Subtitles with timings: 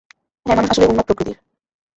[0.45, 1.37] হ্যাঁ, মানুষ আসলেই উন্মাদ প্রকৃতির।